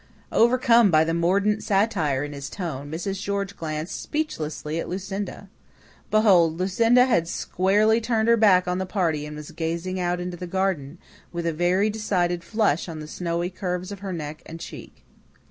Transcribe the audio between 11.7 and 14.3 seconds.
decided flush on the snowy curves of her